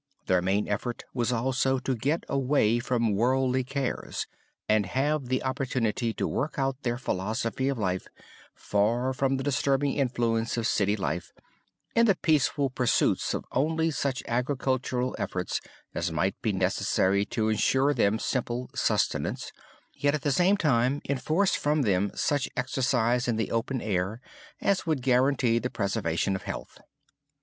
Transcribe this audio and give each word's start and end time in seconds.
Their 0.25 0.41
main 0.41 0.67
effort 0.67 1.03
was 1.13 1.31
also 1.31 1.77
to 1.77 1.93
get 1.95 2.23
away 2.27 2.79
from 2.79 3.13
worldly 3.13 3.63
cares 3.63 4.25
and 4.67 4.87
have 4.87 5.27
the 5.27 5.43
opportunity 5.43 6.11
to 6.15 6.27
work 6.27 6.57
out 6.57 6.81
their 6.81 6.97
philosophy 6.97 7.69
of 7.69 7.77
life 7.77 8.07
far 8.55 9.13
from 9.13 9.37
the 9.37 9.43
disturbing 9.43 9.93
influence 9.93 10.57
of 10.57 10.65
city 10.65 10.95
life, 10.95 11.31
in 11.93 12.07
the 12.07 12.15
peaceful 12.15 12.71
pursuit 12.71 13.21
of 13.35 13.45
only 13.51 13.91
such 13.91 14.23
agricultural 14.27 15.15
efforts 15.19 15.61
as 15.93 16.11
might 16.11 16.33
be 16.41 16.51
necessary 16.51 17.23
to 17.27 17.49
ensure 17.49 17.93
them 17.93 18.17
simple 18.17 18.71
sustenance, 18.73 19.51
yet 19.93 20.15
at 20.15 20.23
the 20.23 20.31
same 20.31 20.57
time 20.57 21.03
enforce 21.07 21.53
from 21.53 21.83
them 21.83 22.09
such 22.15 22.49
exercise 22.57 23.27
in 23.27 23.35
the 23.35 23.51
open 23.51 23.81
air 23.83 24.19
as 24.61 24.87
would 24.87 25.03
guarantee 25.03 25.59
the 25.59 25.69
preservation 25.69 26.35
of 26.35 26.41
health. 26.41 26.79